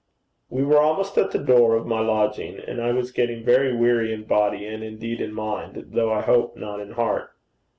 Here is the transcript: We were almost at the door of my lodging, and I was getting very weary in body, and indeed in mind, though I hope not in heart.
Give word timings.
We 0.49 0.63
were 0.63 0.79
almost 0.79 1.15
at 1.19 1.29
the 1.29 1.37
door 1.37 1.75
of 1.75 1.85
my 1.85 1.99
lodging, 1.99 2.57
and 2.59 2.81
I 2.81 2.91
was 2.91 3.11
getting 3.11 3.43
very 3.45 3.75
weary 3.77 4.11
in 4.11 4.23
body, 4.23 4.65
and 4.65 4.83
indeed 4.83 5.21
in 5.21 5.31
mind, 5.31 5.89
though 5.91 6.11
I 6.11 6.21
hope 6.21 6.57
not 6.57 6.79
in 6.79 6.93
heart. 6.93 7.33